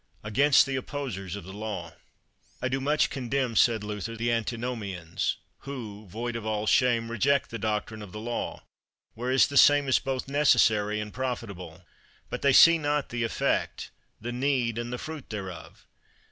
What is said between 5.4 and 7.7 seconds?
who, void of all shame, reject the